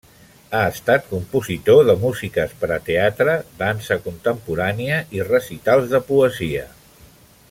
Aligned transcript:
Ha 0.59 0.61
estat 0.75 1.03
compositor 1.09 1.81
de 1.89 1.95
músiques 2.05 2.55
per 2.63 2.69
a 2.77 2.79
teatre, 2.89 3.35
dansa 3.61 3.99
contemporània 4.07 4.99
i 5.19 5.25
recitals 5.29 5.91
de 5.93 6.05
poesia. 6.13 6.65